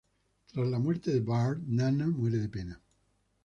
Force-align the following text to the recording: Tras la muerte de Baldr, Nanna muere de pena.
Tras 0.51 0.67
la 0.67 0.79
muerte 0.79 1.11
de 1.11 1.19
Baldr, 1.19 1.61
Nanna 1.67 2.07
muere 2.07 2.39
de 2.39 2.49
pena. 2.49 2.81